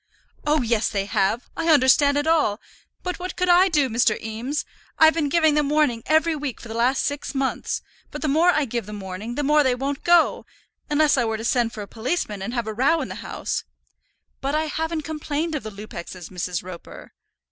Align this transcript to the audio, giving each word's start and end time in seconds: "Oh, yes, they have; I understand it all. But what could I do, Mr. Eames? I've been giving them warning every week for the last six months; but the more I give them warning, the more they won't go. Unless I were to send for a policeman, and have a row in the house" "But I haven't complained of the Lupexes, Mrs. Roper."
"Oh, 0.47 0.63
yes, 0.63 0.89
they 0.89 1.05
have; 1.05 1.47
I 1.55 1.67
understand 1.69 2.17
it 2.17 2.25
all. 2.25 2.59
But 3.03 3.19
what 3.19 3.35
could 3.35 3.49
I 3.49 3.69
do, 3.69 3.87
Mr. 3.87 4.19
Eames? 4.19 4.65
I've 4.97 5.13
been 5.13 5.29
giving 5.29 5.53
them 5.53 5.69
warning 5.69 6.01
every 6.07 6.35
week 6.35 6.59
for 6.59 6.67
the 6.69 6.73
last 6.73 7.05
six 7.05 7.35
months; 7.35 7.83
but 8.09 8.23
the 8.23 8.27
more 8.27 8.49
I 8.49 8.65
give 8.65 8.87
them 8.87 8.99
warning, 8.99 9.35
the 9.35 9.43
more 9.43 9.61
they 9.61 9.75
won't 9.75 10.03
go. 10.03 10.47
Unless 10.89 11.17
I 11.19 11.25
were 11.25 11.37
to 11.37 11.45
send 11.45 11.71
for 11.73 11.83
a 11.83 11.87
policeman, 11.87 12.41
and 12.41 12.51
have 12.55 12.65
a 12.65 12.73
row 12.73 13.01
in 13.01 13.09
the 13.09 13.13
house" 13.21 13.63
"But 14.41 14.55
I 14.55 14.63
haven't 14.65 15.01
complained 15.03 15.53
of 15.53 15.61
the 15.61 15.69
Lupexes, 15.69 16.29
Mrs. 16.29 16.63
Roper." 16.63 17.13